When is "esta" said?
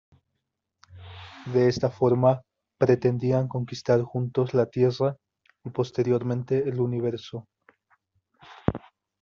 1.67-1.91